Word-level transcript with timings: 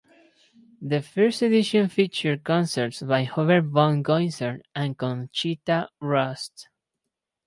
The 0.81 1.03
first 1.03 1.43
edition 1.43 1.87
featured 1.87 2.43
concerts 2.43 3.03
by 3.03 3.25
Hubert 3.25 3.65
von 3.65 4.03
Goisern 4.03 4.63
and 4.73 4.97
Conchita 4.97 5.89
Wurst. 6.01 6.69